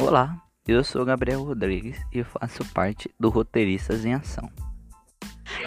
[0.00, 4.48] Olá, eu sou Gabriel Rodrigues e faço parte do Roteiristas em Ação.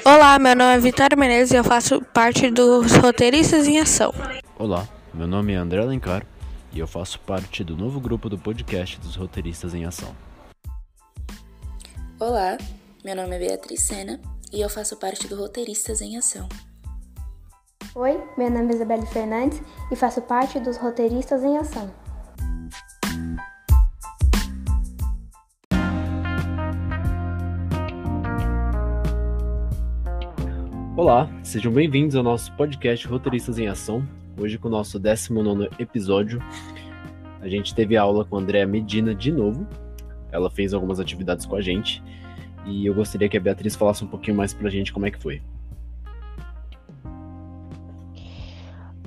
[0.05, 4.13] Olá, meu nome é Vitória Menezes e eu faço parte dos Roteiristas em Ação.
[4.57, 6.25] Olá, meu nome é André Alencar
[6.71, 10.15] e eu faço parte do novo grupo do podcast dos Roteiristas em Ação.
[12.17, 12.57] Olá,
[13.03, 14.17] meu nome é Beatriz Sena
[14.53, 16.47] e eu faço parte do Roteiristas em Ação.
[17.93, 19.61] Oi, meu nome é Isabelle Fernandes
[19.91, 22.00] e faço parte dos Roteiristas em Ação.
[31.01, 34.07] Olá, sejam bem-vindos ao nosso podcast Roteiristas em Ação.
[34.39, 36.39] Hoje com o nosso 19 episódio.
[37.41, 39.65] A gente teve aula com a Andréa Medina de novo.
[40.31, 42.03] Ela fez algumas atividades com a gente.
[42.67, 45.17] E eu gostaria que a Beatriz falasse um pouquinho mais pra gente como é que
[45.17, 45.41] foi.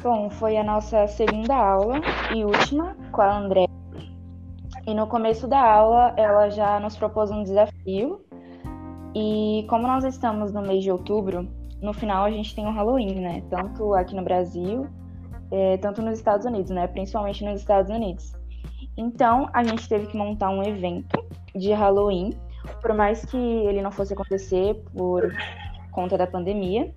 [0.03, 2.01] Bom, foi a nossa segunda aula
[2.35, 3.67] e última com a André.
[4.85, 8.21] E no começo da aula, ela já nos propôs um desafio.
[9.15, 11.49] E como nós estamos no mês de outubro,
[11.85, 13.43] no final a gente tem o Halloween, né?
[13.51, 14.87] Tanto aqui no Brasil,
[15.51, 16.87] é, tanto nos Estados Unidos, né?
[16.87, 18.33] Principalmente nos Estados Unidos.
[18.97, 21.23] Então a gente teve que montar um evento
[21.55, 22.31] de Halloween,
[22.81, 25.31] por mais que ele não fosse acontecer por
[25.93, 26.91] conta da pandemia.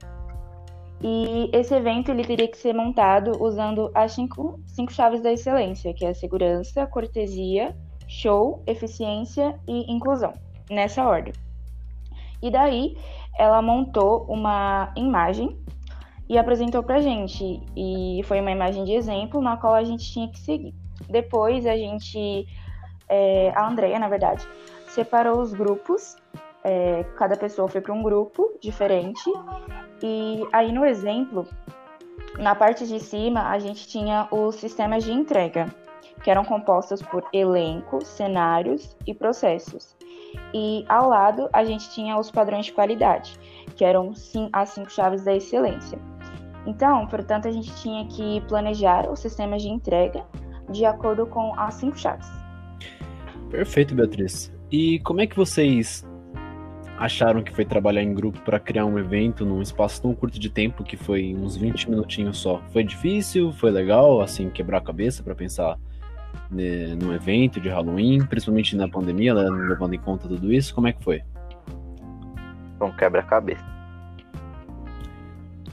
[1.01, 5.94] E esse evento ele teria que ser montado usando as cinco, cinco chaves da excelência,
[5.94, 7.75] que é segurança, cortesia,
[8.07, 10.33] show, eficiência e inclusão,
[10.72, 11.33] nessa ordem.
[12.41, 12.95] E daí
[13.38, 15.57] ela montou uma imagem
[16.27, 17.61] e apresentou pra gente.
[17.75, 20.73] E foi uma imagem de exemplo na qual a gente tinha que seguir.
[21.09, 22.47] Depois a gente,
[23.07, 24.47] é, a Andrea, na verdade,
[24.88, 26.16] separou os grupos.
[26.63, 29.31] É, cada pessoa foi para um grupo diferente.
[30.03, 31.47] E aí no exemplo,
[32.38, 35.73] na parte de cima, a gente tinha os sistemas de entrega,
[36.23, 39.97] que eram compostos por elenco, cenários e processos.
[40.53, 43.33] E ao lado a gente tinha os padrões de qualidade,
[43.75, 44.13] que eram
[44.53, 45.99] as cinco chaves da excelência.
[46.65, 50.25] Então, portanto, a gente tinha que planejar os sistemas de entrega
[50.69, 52.27] de acordo com as cinco chaves.
[53.49, 54.53] Perfeito, Beatriz.
[54.69, 56.05] E como é que vocês
[56.97, 60.49] acharam que foi trabalhar em grupo para criar um evento num espaço tão curto de
[60.49, 62.61] tempo, que foi uns 20 minutinhos só?
[62.73, 63.53] Foi difícil?
[63.53, 65.77] Foi legal, assim, quebrar a cabeça para pensar
[66.50, 70.74] né, num evento de Halloween, principalmente na pandemia, levando em conta tudo isso?
[70.74, 71.22] Como é que foi?
[72.80, 73.66] Bom, quebra-cabeça.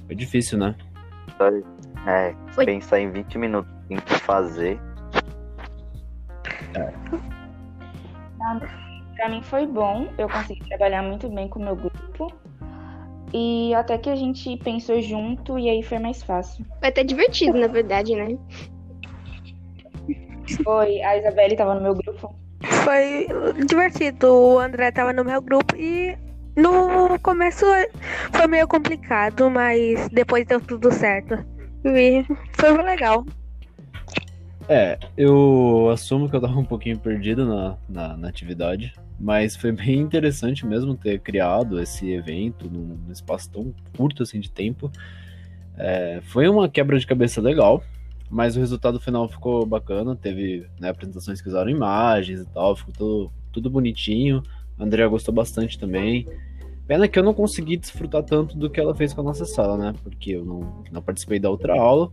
[0.06, 0.74] Foi difícil, né?
[2.06, 2.66] É, foi.
[2.66, 4.80] pensar em 20 minutos em que fazer.
[6.74, 6.92] É.
[9.16, 12.32] Pra mim foi bom, eu consegui trabalhar muito bem com o meu grupo.
[13.32, 16.64] E até que a gente pensou junto e aí foi mais fácil.
[16.78, 18.38] Foi até divertido, na verdade, né?
[20.62, 22.34] Foi, a Isabelle tava no meu grupo.
[22.62, 23.26] Foi
[23.66, 26.16] divertido, o André tava no meu grupo e
[26.56, 27.66] no começo
[28.32, 31.44] foi meio complicado, mas depois deu tudo certo.
[31.84, 33.24] E foi legal.
[34.68, 39.72] É, eu assumo que eu tava um pouquinho perdido na, na, na atividade, mas foi
[39.72, 44.90] bem interessante mesmo ter criado esse evento num, num espaço tão curto assim de tempo.
[45.76, 47.82] É, foi uma quebra de cabeça legal,
[48.34, 50.16] mas o resultado final ficou bacana.
[50.16, 54.42] Teve né, apresentações que usaram imagens e tal, ficou tudo, tudo bonitinho.
[54.76, 56.26] A Andrea gostou bastante também.
[56.84, 59.78] Pena que eu não consegui desfrutar tanto do que ela fez com a nossa sala,
[59.78, 59.94] né?
[60.02, 62.10] Porque eu não, não participei da outra aula.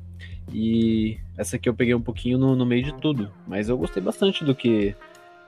[0.54, 3.32] E essa aqui eu peguei um pouquinho no, no meio de tudo.
[3.48, 4.96] Mas eu gostei bastante do que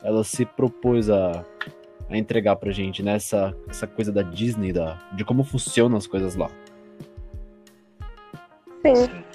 [0.01, 1.45] ela se propôs a,
[2.09, 3.13] a entregar pra gente, né?
[3.13, 6.49] Essa, essa coisa da Disney, da, de como funcionam as coisas lá.
[8.81, 9.32] Sim.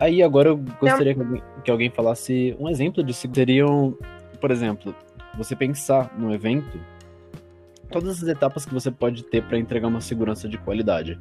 [0.00, 3.94] Aí agora eu gostaria que alguém, que alguém, falasse um exemplo de se seriam,
[4.40, 4.94] por exemplo,
[5.36, 6.80] você pensar no evento,
[7.90, 11.18] todas as etapas que você pode ter para entregar uma segurança de qualidade.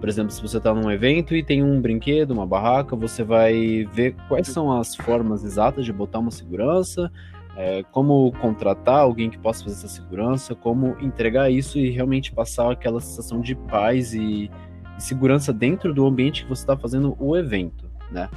[0.00, 3.86] Por exemplo, se você está num evento e tem um brinquedo, uma barraca, você vai
[3.92, 7.12] ver quais são as formas exatas de botar uma segurança,
[7.54, 12.72] é, como contratar alguém que possa fazer essa segurança, como entregar isso e realmente passar
[12.72, 14.50] aquela sensação de paz e,
[14.96, 18.28] e segurança dentro do ambiente que você está fazendo o evento né?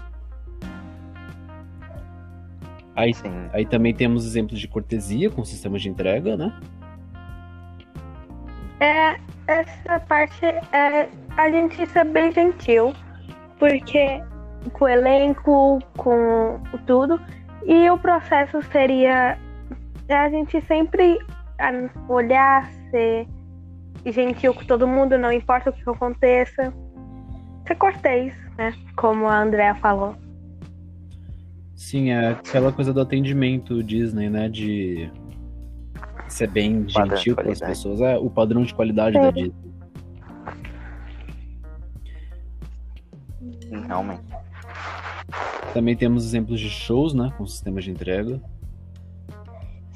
[2.96, 3.50] Aí, Sim.
[3.52, 6.54] aí também temos exemplos de cortesia com sistemas de entrega, né?
[8.80, 12.94] É, essa parte é a gente ser bem gentil,
[13.60, 14.24] porque
[14.74, 17.20] com o elenco, com tudo,
[17.66, 19.38] e o processo seria
[20.10, 21.20] a gente sempre
[22.08, 23.28] olhar, ser
[24.06, 26.74] gentil com todo mundo, não importa o que aconteça,
[27.68, 28.74] ser cortês né?
[28.96, 30.16] Como a Andrea falou.
[31.76, 34.48] Sim, é aquela coisa do atendimento Disney, né?
[34.50, 35.12] De
[36.28, 38.02] ser bem gentil com as pessoas.
[38.02, 39.54] É o padrão de qualidade da Disney.
[43.62, 44.22] Sim, realmente.
[45.74, 47.34] Também temos exemplos de shows, né?
[47.38, 48.42] Com sistemas de entrega.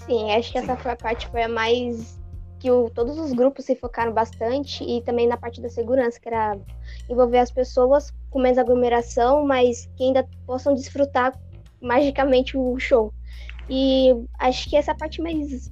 [0.06, 2.20] Sim, acho que essa foi a parte foi a mais
[2.60, 6.28] que o- todos os grupos se focaram bastante e também na parte da segurança, que
[6.28, 6.58] era
[7.10, 11.34] envolver as pessoas com menos aglomeração, mas que ainda possam desfrutar
[11.82, 13.14] magicamente o show.
[13.70, 14.10] E
[14.40, 15.72] acho que essa parte mais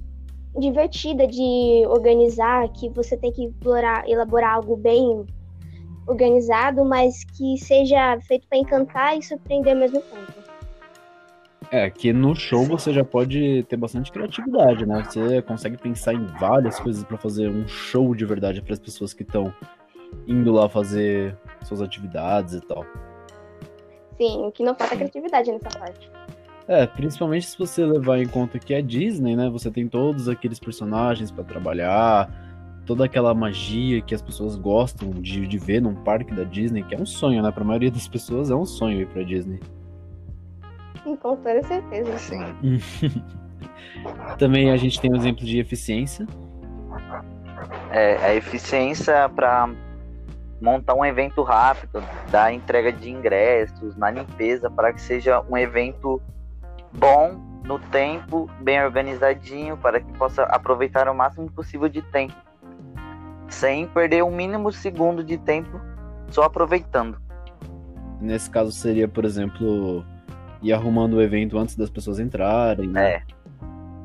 [0.58, 5.24] divertida de organizar, que você tem que elaborar, elaborar algo bem
[6.06, 10.48] organizado, mas que seja feito para encantar e surpreender ao mesmo tempo.
[11.70, 15.02] É, que no show você já pode ter bastante criatividade, né?
[15.04, 19.12] Você consegue pensar em várias coisas pra fazer um show de verdade para as pessoas
[19.12, 19.52] que estão
[20.26, 22.84] indo lá fazer suas atividades e tal.
[24.16, 26.10] Sim, o que não falta é criatividade nessa parte.
[26.66, 29.48] É, principalmente se você levar em conta que é Disney, né?
[29.48, 32.30] Você tem todos aqueles personagens pra trabalhar,
[32.84, 36.94] toda aquela magia que as pessoas gostam de, de ver num parque da Disney, que
[36.94, 37.50] é um sonho, né?
[37.50, 39.60] Pra maioria das pessoas é um sonho ir pra Disney.
[41.04, 42.18] Com toda certeza.
[42.18, 42.42] Sim.
[44.38, 46.26] Também a gente tem um exemplo de eficiência.
[47.90, 49.70] É, a eficiência para
[50.60, 56.20] montar um evento rápido, dar entrega de ingressos, na limpeza, para que seja um evento
[56.92, 62.34] bom no tempo, bem organizadinho, para que possa aproveitar o máximo possível de tempo,
[63.48, 65.80] sem perder o mínimo segundo de tempo,
[66.30, 67.18] só aproveitando.
[68.20, 70.04] Nesse caso seria, por exemplo,
[70.62, 73.14] ir arrumando o evento antes das pessoas entrarem, né?
[73.14, 73.22] É.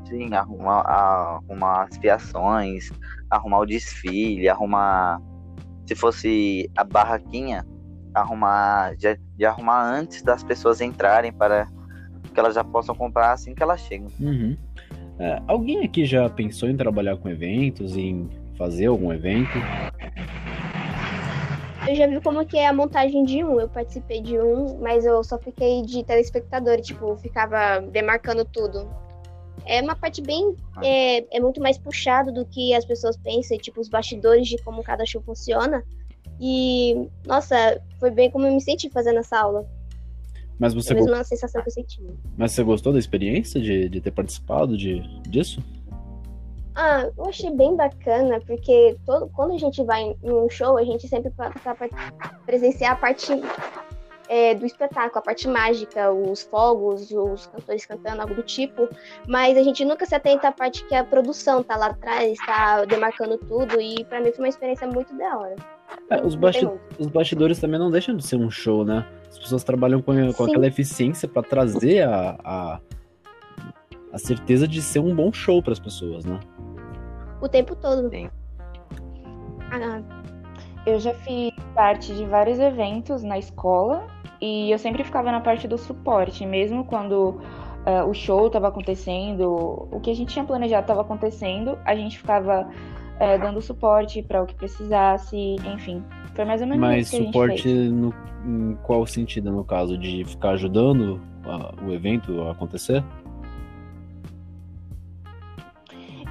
[0.06, 2.92] Sim, arrumar, arrumar as fiações,
[3.30, 5.20] arrumar o desfile, arrumar.
[5.86, 7.66] Se fosse a barraquinha,
[8.14, 8.96] arrumar.
[8.96, 11.68] De, de arrumar antes das pessoas entrarem para
[12.32, 14.08] que elas já possam comprar assim que elas chegam.
[14.20, 14.56] Uhum.
[15.18, 19.52] É, alguém aqui já pensou em trabalhar com eventos, em fazer algum evento?
[21.86, 23.60] Eu já vi como que é a montagem de um.
[23.60, 28.88] Eu participei de um, mas eu só fiquei de telespectador, tipo, ficava demarcando tudo.
[29.66, 30.54] É uma parte bem.
[30.82, 34.82] É, é muito mais puxado do que as pessoas pensam, tipo, os bastidores de como
[34.82, 35.82] cada show funciona.
[36.40, 39.66] E, nossa, foi bem como eu me senti fazendo essa aula.
[40.58, 42.00] Mas É você, a go- mesma sensação que eu senti.
[42.36, 45.60] mas você gostou da experiência de, de ter participado de, disso?
[46.76, 50.84] Ah, eu achei bem bacana, porque todo, quando a gente vai em um show, a
[50.84, 51.76] gente sempre tá pra
[52.44, 53.32] presenciar a parte
[54.28, 58.88] é, do espetáculo, a parte mágica, os fogos, os cantores cantando, algo do tipo.
[59.28, 62.84] Mas a gente nunca se atenta à parte que a produção tá lá atrás, tá
[62.84, 65.56] demarcando tudo, e pra mim foi uma experiência muito da hora.
[66.10, 66.68] É, os, basti-
[66.98, 69.06] os bastidores também não deixam de ser um show, né?
[69.28, 72.80] As pessoas trabalham com, com aquela eficiência pra trazer a, a,
[74.12, 76.38] a certeza de ser um bom show para as pessoas, né?
[77.40, 78.08] O tempo todo.
[78.10, 78.30] Sim.
[79.70, 80.00] Ah,
[80.86, 84.06] Eu já fiz parte de vários eventos na escola
[84.40, 87.40] e eu sempre ficava na parte do suporte, mesmo quando
[87.86, 92.18] eh, o show estava acontecendo, o que a gente tinha planejado estava acontecendo, a gente
[92.18, 92.68] ficava
[93.18, 96.02] eh, dando suporte para o que precisasse, enfim.
[96.34, 98.12] Foi mais ou menos Mas isso que suporte no,
[98.44, 99.96] em qual sentido, no caso?
[99.96, 103.02] De ficar ajudando a- o evento a acontecer?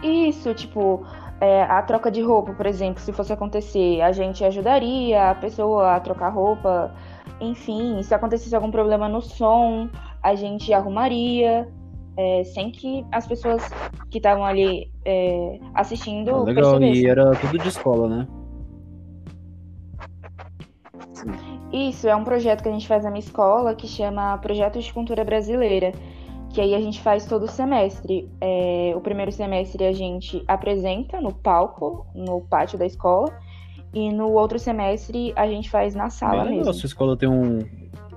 [0.03, 1.05] Isso, tipo,
[1.43, 5.95] é, a troca de roupa, por exemplo, se fosse acontecer, a gente ajudaria a pessoa
[5.95, 6.95] a trocar roupa.
[7.41, 9.89] Enfim, se acontecesse algum problema no som,
[10.21, 11.67] a gente arrumaria,
[12.15, 13.61] é, sem que as pessoas
[14.09, 17.09] que estavam ali é, assistindo Ah, legal, e percebessem.
[17.09, 18.27] era tudo de escola, né?
[21.73, 24.93] Isso, é um projeto que a gente faz na minha escola que chama Projeto de
[24.93, 25.91] Cultura Brasileira,
[26.53, 28.29] que aí a gente faz todo semestre.
[28.39, 33.35] É, o primeiro semestre a gente apresenta no palco, no pátio da escola,
[33.93, 36.73] e no outro semestre a gente faz na sala Bem legal, mesmo.
[36.75, 37.59] sua escola tem um,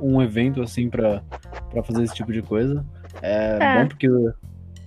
[0.00, 1.22] um evento assim pra
[1.70, 2.84] pra fazer esse tipo de coisa.
[3.22, 3.82] É, É.
[3.82, 4.08] bom porque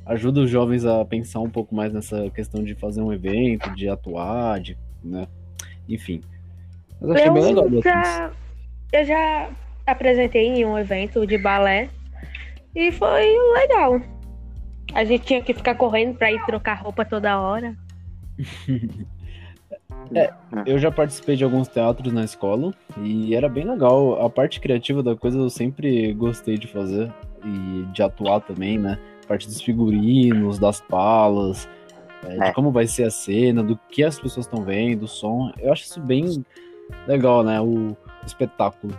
[0.05, 3.89] ajuda os jovens a pensar um pouco mais nessa questão de fazer um evento, de
[3.89, 5.27] atuar, de, né?
[5.87, 6.21] Enfim.
[7.01, 7.67] Mas eu achei bem legal.
[7.67, 8.31] Eu já,
[8.93, 9.49] eu já
[9.85, 11.89] apresentei em um evento de balé
[12.75, 14.01] e foi legal.
[14.93, 17.75] A gente tinha que ficar correndo pra ir trocar roupa toda hora.
[20.65, 24.25] Eu já participei de alguns teatros na escola e era bem legal.
[24.25, 27.13] A parte criativa da coisa eu sempre gostei de fazer
[27.45, 28.97] e de atuar também, né?
[29.23, 31.69] A parte dos figurinos, das palas,
[32.25, 32.51] é, de É.
[32.53, 35.51] como vai ser a cena, do que as pessoas estão vendo, o som.
[35.59, 36.43] Eu acho isso bem
[37.07, 37.61] legal, né?
[37.61, 37.95] O
[38.25, 38.97] espetáculo.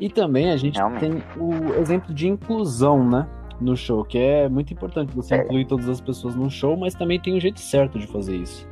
[0.00, 1.00] E também a gente Realmente.
[1.00, 3.26] tem o exemplo de inclusão, né?
[3.60, 5.38] No show, que é muito importante você É.
[5.42, 8.68] incluir todas as pessoas num show, mas também tem um jeito certo de fazer isso.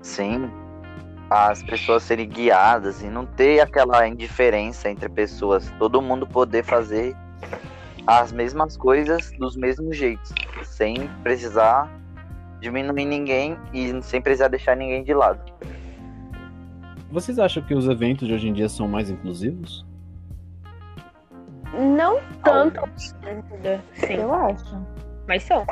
[0.00, 0.50] Sim.
[1.28, 5.70] As pessoas serem guiadas e não ter aquela indiferença entre pessoas.
[5.78, 7.14] Todo mundo poder fazer
[8.06, 10.32] as mesmas coisas dos mesmos jeitos.
[10.64, 11.88] Sem precisar
[12.60, 15.40] diminuir ninguém e sem precisar deixar ninguém de lado.
[17.10, 19.84] Vocês acham que os eventos de hoje em dia são mais inclusivos?
[21.96, 22.80] Não tanto
[23.22, 24.76] ainda, sim, Eu acho.
[25.26, 25.64] mas são.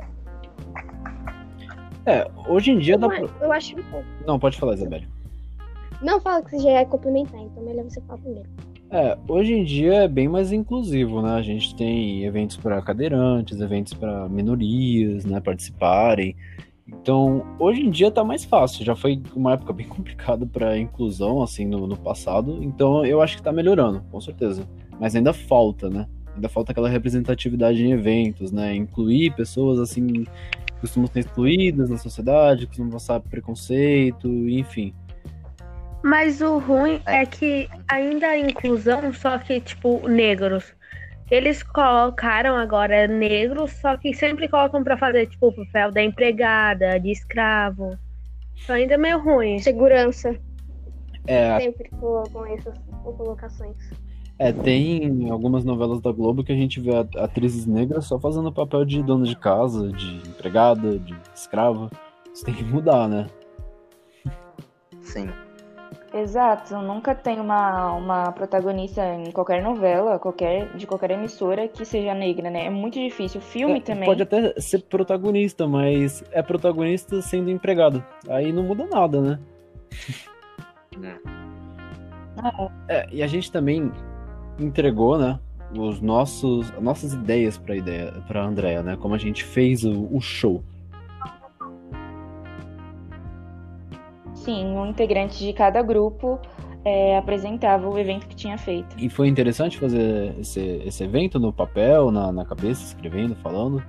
[2.07, 3.47] É, hoje em dia dá Eu, pra...
[3.47, 4.07] eu acho um pouco.
[4.27, 5.07] Não, pode falar, Isabelle.
[6.01, 8.49] Não fala que você já ia complementar, então melhor você falar primeiro.
[8.91, 11.33] É, hoje em dia é bem mais inclusivo, né?
[11.35, 16.35] A gente tem eventos para cadeirantes, eventos para minorias, né, participarem.
[16.89, 18.85] Então, hoje em dia tá mais fácil.
[18.85, 22.59] Já foi uma época bem complicada para inclusão, assim, no, no passado.
[22.63, 24.67] Então, eu acho que tá melhorando, com certeza.
[24.99, 26.07] Mas ainda falta, né?
[26.35, 28.75] Ainda falta aquela representatividade em eventos, né?
[28.75, 30.27] Incluir pessoas, assim, que
[30.81, 34.95] costumam ser excluídas na sociedade, costumam passar preconceito, enfim.
[36.03, 37.23] Mas o ruim É.
[37.23, 40.65] é que ainda a inclusão, só que, tipo, negros.
[41.31, 46.99] Eles colocaram agora negros, só que sempre colocam pra fazer, tipo, o papel da empregada,
[46.99, 47.99] de escravo.
[48.63, 49.59] Então ainda é meio ruim.
[49.59, 50.35] Segurança.
[51.27, 53.77] É, Sempre colocam essas colocações.
[54.39, 58.53] É, tem algumas novelas da Globo que a gente vê at- atrizes negras só fazendo
[58.53, 61.91] papel de dona de casa, de empregada, de escrava.
[62.33, 63.27] Isso tem que mudar, né?
[65.03, 65.29] Sim.
[66.13, 72.15] Exato, nunca tem uma, uma protagonista em qualquer novela, qualquer, de qualquer emissora que seja
[72.15, 72.67] negra, né?
[72.67, 73.41] É muito difícil.
[73.41, 74.05] Filme É, também.
[74.05, 78.03] Pode até ser protagonista, mas é protagonista sendo empregado.
[78.29, 79.39] Aí não muda nada, né?
[82.89, 83.93] É, e a gente também
[84.59, 85.39] entregou, né?
[85.77, 88.97] Os nossos, as nossas ideias para ideia, para Andrea, né?
[88.97, 90.63] Como a gente fez o, o show.
[94.49, 96.39] Sim, um integrante de cada grupo
[96.83, 98.97] é, apresentava o evento que tinha feito.
[98.99, 103.85] E foi interessante fazer esse, esse evento no papel, na, na cabeça, escrevendo, falando.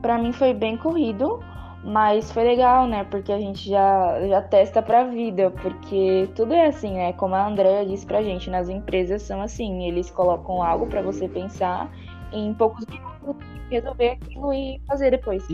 [0.00, 1.42] Pra mim foi bem corrido,
[1.82, 3.02] mas foi legal, né?
[3.10, 7.12] Porque a gente já, já testa pra vida, porque tudo é assim, né?
[7.14, 11.28] Como a Andrea disse pra gente, nas empresas são assim, eles colocam algo pra você
[11.28, 11.90] pensar
[12.32, 15.46] em poucos minutos resolver aquilo e fazer depois.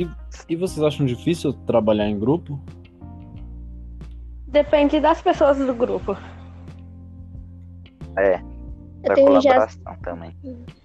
[0.48, 2.60] E vocês acham difícil trabalhar em grupo?
[4.46, 6.16] Depende das pessoas do grupo.
[8.16, 8.36] É.
[8.36, 8.42] Eu
[9.02, 10.30] Pra tenho já colaboração também.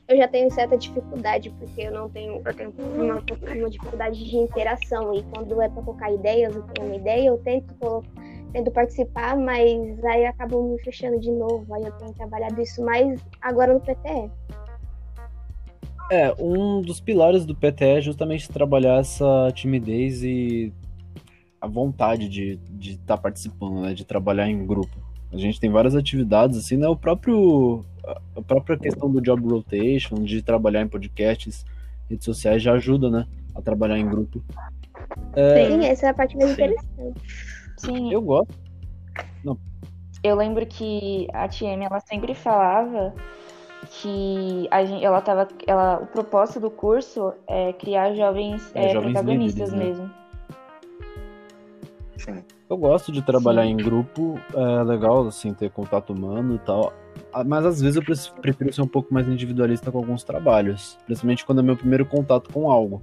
[0.07, 3.23] eu já tenho certa dificuldade, porque eu não tenho, eu tenho uma,
[3.55, 5.13] uma dificuldade de interação.
[5.13, 8.03] E quando é para colocar ideias, eu tenho uma ideia, eu tento, colo-
[8.51, 11.71] tento participar, mas aí acabam me fechando de novo.
[11.73, 14.29] Aí eu tenho trabalhado isso mais agora no PTE.
[16.09, 20.73] É, um dos pilares do PTE é justamente trabalhar essa timidez e
[21.61, 23.93] a vontade de estar de tá participando, né?
[23.93, 24.97] De trabalhar em grupo.
[25.31, 26.87] A gente tem várias atividades, assim, né?
[26.87, 27.85] O próprio,
[28.35, 31.63] a própria questão do job rotation, de trabalhar em podcasts,
[32.09, 33.27] redes sociais, já ajuda, né?
[33.53, 34.43] A trabalhar em grupo.
[35.35, 36.53] É, Sim, essa é a parte mais Sim.
[36.53, 37.21] interessante.
[37.77, 38.53] Sim, eu gosto.
[40.23, 43.13] eu lembro que a TM ela sempre falava
[43.87, 48.89] que a gente, ela tava, ela, o propósito do curso é criar jovens, É, é,
[48.93, 49.85] jovens protagonistas líderes, né?
[50.03, 50.11] mesmo.
[52.17, 52.43] Sim.
[52.69, 53.69] Eu gosto de trabalhar Sim.
[53.71, 56.93] em grupo, é legal, assim, ter contato humano e tal.
[57.33, 60.97] Ah, Mas às vezes eu pre- prefiro ser um pouco mais individualista com alguns trabalhos.
[61.05, 63.01] Principalmente quando é meu primeiro contato com algo.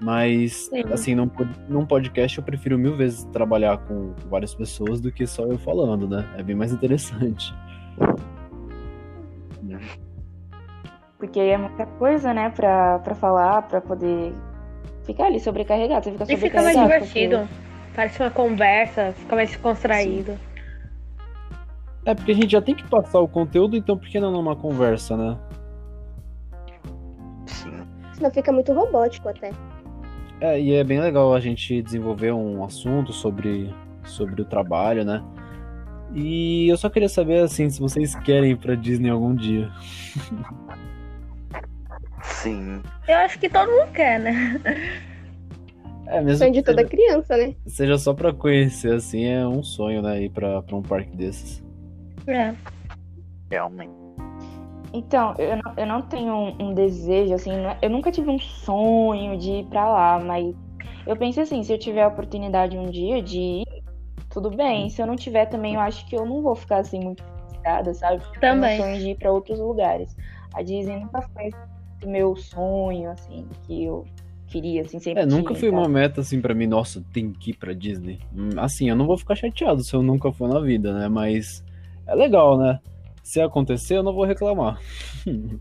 [0.00, 0.84] Mas, Sim.
[0.92, 1.30] assim, num,
[1.68, 6.08] num podcast eu prefiro mil vezes trabalhar com várias pessoas do que só eu falando,
[6.08, 6.26] né?
[6.38, 7.54] É bem mais interessante.
[11.24, 14.34] Porque aí é muita coisa, né, pra, pra falar, pra poder
[15.04, 16.04] ficar ali sobrecarregado.
[16.04, 17.48] Você fica E fica mais divertido.
[17.96, 20.38] Parece uma conversa, fica mais descontraído.
[22.04, 24.54] É porque a gente já tem que passar o conteúdo, então por que não numa
[24.54, 25.38] conversa, né?
[27.46, 27.86] Sim.
[28.12, 29.50] Senão fica muito robótico até.
[30.42, 35.24] É, e é bem legal a gente desenvolver um assunto sobre, sobre o trabalho, né?
[36.14, 39.72] E eu só queria saber, assim, se vocês querem ir pra Disney algum dia.
[42.44, 42.82] Sim.
[43.08, 44.60] Eu acho que todo mundo quer, né?
[46.06, 47.54] É, mesmo Sonho de toda seja, criança, né?
[47.66, 50.22] seja só pra conhecer, assim, é um sonho, né?
[50.22, 51.64] Ir pra, pra um parque desses.
[52.26, 52.54] É.
[53.50, 53.92] Realmente.
[54.92, 58.38] Então, eu não, eu não tenho um, um desejo, assim, é- eu nunca tive um
[58.38, 60.54] sonho de ir pra lá, mas
[61.06, 63.66] eu penso assim, se eu tiver a oportunidade um dia de ir,
[64.30, 64.88] tudo bem.
[64.90, 67.94] Se eu não tiver também, eu acho que eu não vou ficar assim muito frustrada,
[67.94, 68.22] sabe?
[68.22, 68.78] Porque Também.
[68.78, 70.14] Eu tenho sonho de ir pra outros lugares.
[70.54, 71.50] A Disney nunca foi
[72.06, 74.04] meu sonho, assim, que eu
[74.46, 75.22] queria, assim, sempre.
[75.22, 78.20] É, nunca tinha, foi uma meta assim pra mim, nossa, tem que ir pra Disney.
[78.34, 81.08] Hum, Assim, eu não vou ficar chateado se eu nunca for na vida, né?
[81.08, 81.64] Mas
[82.06, 82.78] é legal, né?
[83.22, 84.78] Se acontecer, eu não vou reclamar.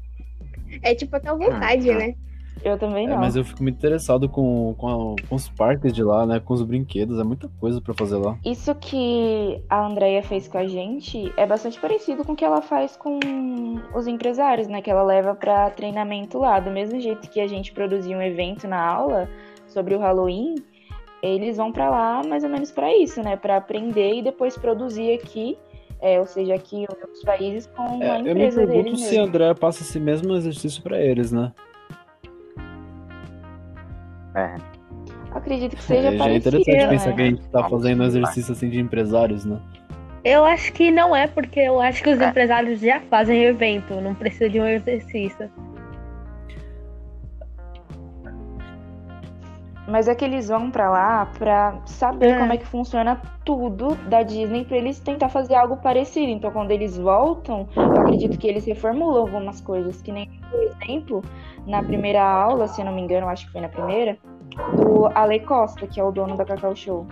[0.81, 2.15] É tipo aquela vontade, né?
[2.63, 3.17] Eu também É, não.
[3.19, 6.39] mas eu fico muito interessado com, com, a- com os parques de lá, né?
[6.39, 8.38] Com os brinquedos, é muita coisa pra fazer lá.
[8.45, 12.62] Isso que a Andrea fez com a gente é bastante parecido com o que ela
[12.62, 13.19] faz com
[13.95, 14.81] os empresários, né?
[14.81, 16.60] Que ela leva para treinamento lá.
[16.60, 19.29] Do mesmo jeito que a gente produzia um evento na aula
[19.67, 20.55] sobre o Halloween,
[21.22, 23.36] eles vão para lá mais ou menos para isso, né?
[23.36, 25.57] Para aprender e depois produzir aqui,
[26.01, 29.17] é, ou seja, aqui em outros países com É, a eu me empresa pergunto se
[29.17, 29.25] a mesmo.
[29.27, 31.51] André passa esse mesmo exercício pra eles, né?
[34.36, 34.56] É.
[35.34, 36.88] Acredito que seja É, já é interessante né?
[36.88, 39.58] pensar que a gente tá fazendo um exercício assim de empresários, né?
[40.24, 42.30] Eu acho que não é, porque eu acho que os É.
[42.30, 45.50] empresários já fazem evento, não precisa de um exercício.
[49.88, 52.40] Mas é que eles vão pra lá pra saber É.
[52.40, 56.32] como é que funciona tudo da Disney pra eles tentar fazer algo parecido.
[56.32, 60.02] Então, quando eles voltam, eu acredito que eles reformulam algumas coisas.
[60.02, 61.22] Que nem, por exemplo,
[61.68, 64.18] na primeira aula, se eu não me engano, acho que foi na primeira,
[64.78, 67.06] do Ale Costa, que é o dono da Cacau Show.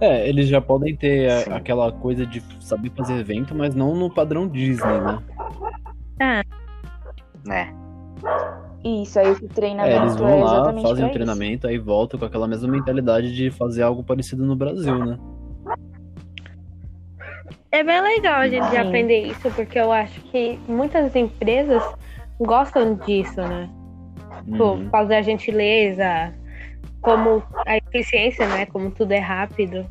[0.00, 4.08] É, eles já podem ter a- aquela coisa de saber fazer evento, mas não no
[4.12, 6.42] padrão Disney, né?
[7.46, 7.74] Né?
[8.84, 11.12] Isso, aí esse É, treinamento eles é, vão lá, exatamente fazem o isso.
[11.12, 15.18] treinamento, aí voltam com aquela mesma mentalidade de fazer algo parecido no Brasil, né?
[17.72, 18.76] É bem legal a gente Sim.
[18.76, 21.82] aprender isso, porque eu acho que muitas empresas
[22.40, 23.70] gostam disso, né?
[24.44, 24.88] Tipo, Uhum.
[24.90, 26.34] fazer a gentileza,
[27.00, 28.66] como a eficiência, né?
[28.66, 29.86] Como tudo é rápido.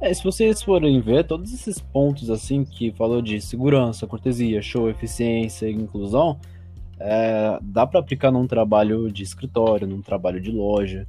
[0.00, 4.90] É, se vocês forem ver, todos esses pontos assim que falou de segurança, cortesia, show,
[4.90, 6.38] eficiência e inclusão,
[6.98, 11.06] é, dá para aplicar num trabalho de escritório, num trabalho de loja.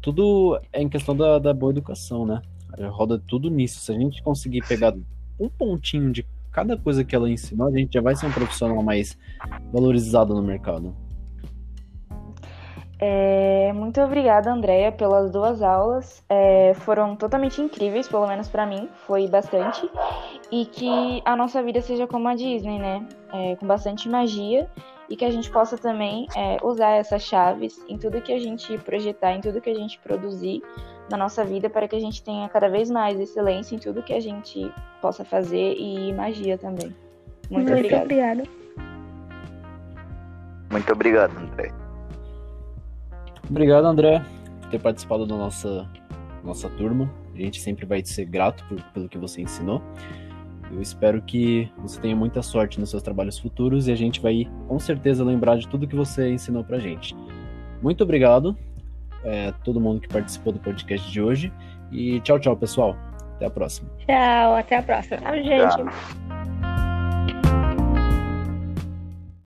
[0.00, 2.42] Tudo é em questão da, da boa educação, né?
[2.78, 3.80] É, Roda tudo nisso.
[3.80, 4.94] Se a gente conseguir pegar
[5.38, 8.82] um pontinho de cada coisa que ela ensinou, a gente já vai ser um profissional
[8.82, 9.16] mais
[9.72, 10.94] valorizado no mercado.
[13.02, 16.22] É, muito obrigada, Andréia, pelas duas aulas.
[16.28, 19.88] É, foram totalmente incríveis, pelo menos pra mim, foi bastante.
[20.52, 23.08] E que a nossa vida seja como a Disney, né?
[23.32, 24.68] É, com bastante magia.
[25.10, 28.78] E que a gente possa também é, usar essas chaves em tudo que a gente
[28.78, 30.62] projetar, em tudo que a gente produzir
[31.10, 34.12] na nossa vida, para que a gente tenha cada vez mais excelência em tudo que
[34.12, 36.94] a gente possa fazer e magia também.
[37.50, 38.04] Muito, obrigada.
[38.04, 38.42] obrigada.
[40.70, 41.72] Muito obrigado, André.
[43.50, 44.24] Obrigado, André,
[44.60, 45.88] por ter participado da nossa,
[46.44, 47.10] nossa turma.
[47.34, 49.82] A gente sempre vai te ser grato por- pelo que você ensinou.
[50.72, 54.48] Eu espero que você tenha muita sorte nos seus trabalhos futuros e a gente vai
[54.68, 57.14] com certeza lembrar de tudo que você ensinou pra gente.
[57.82, 58.56] Muito obrigado
[59.24, 61.52] a todo mundo que participou do podcast de hoje
[61.90, 62.96] e tchau, tchau, pessoal.
[63.36, 63.88] Até a próxima.
[64.06, 65.16] Tchau, até a próxima.
[65.16, 65.76] Tchau, gente.
[65.76, 66.29] Tchau.